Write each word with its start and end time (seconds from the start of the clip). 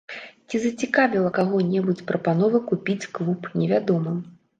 Ці 0.51 0.59
зацікавіла 0.61 1.29
каго-небудзь 1.37 2.01
прапанова 2.11 2.61
купіць 2.71 3.09
клуб, 3.19 3.47
невядома. 3.63 4.15